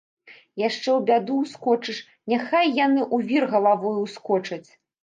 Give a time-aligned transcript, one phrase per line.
[0.61, 2.01] Яшчэ ў бяду ўскочыш,
[2.35, 4.65] няхай яны ў вір галавою ўскочаць.